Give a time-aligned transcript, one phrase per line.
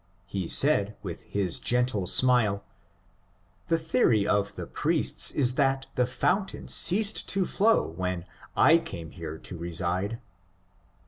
[0.25, 2.63] He said, with his gentle smile:
[3.67, 8.25] ^^ The theory of the priests is that the fountain ceased to flow when
[8.57, 10.19] I came here to reside.